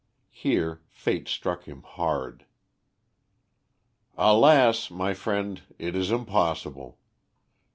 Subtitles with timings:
[0.31, 2.47] Here fate struck him hard.
[4.17, 4.89] "Alas!
[4.89, 6.97] my friend, it is impossible.